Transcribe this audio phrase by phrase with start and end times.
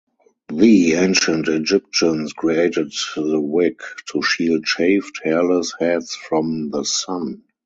[0.49, 3.79] The ancient Egyptians created the wig
[4.11, 7.43] to shield shaved, hairless heads from the sun.